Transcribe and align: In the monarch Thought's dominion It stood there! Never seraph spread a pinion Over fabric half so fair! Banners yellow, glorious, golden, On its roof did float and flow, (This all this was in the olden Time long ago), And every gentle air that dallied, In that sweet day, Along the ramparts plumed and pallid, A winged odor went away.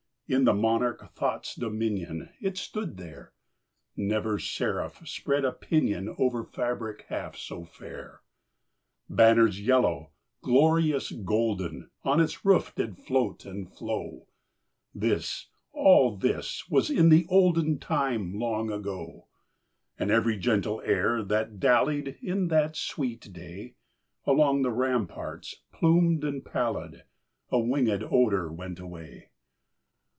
In 0.33 0.45
the 0.45 0.53
monarch 0.53 1.11
Thought's 1.13 1.55
dominion 1.55 2.29
It 2.39 2.57
stood 2.57 2.95
there! 2.95 3.33
Never 3.97 4.39
seraph 4.39 5.05
spread 5.05 5.43
a 5.43 5.51
pinion 5.51 6.15
Over 6.17 6.45
fabric 6.45 7.01
half 7.09 7.35
so 7.35 7.65
fair! 7.65 8.21
Banners 9.09 9.59
yellow, 9.59 10.11
glorious, 10.41 11.11
golden, 11.11 11.89
On 12.05 12.21
its 12.21 12.45
roof 12.45 12.73
did 12.75 12.97
float 12.97 13.43
and 13.45 13.69
flow, 13.69 14.29
(This 14.95 15.47
all 15.73 16.15
this 16.15 16.69
was 16.69 16.89
in 16.89 17.09
the 17.09 17.25
olden 17.27 17.77
Time 17.77 18.39
long 18.39 18.71
ago), 18.71 19.27
And 19.99 20.09
every 20.09 20.37
gentle 20.37 20.79
air 20.85 21.25
that 21.25 21.59
dallied, 21.59 22.17
In 22.21 22.47
that 22.47 22.77
sweet 22.77 23.33
day, 23.33 23.75
Along 24.25 24.61
the 24.61 24.71
ramparts 24.71 25.57
plumed 25.73 26.23
and 26.23 26.45
pallid, 26.45 27.03
A 27.49 27.59
winged 27.59 28.01
odor 28.09 28.49
went 28.49 28.79
away. 28.79 29.27